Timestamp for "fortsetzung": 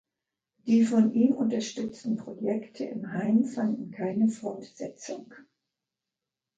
4.29-5.31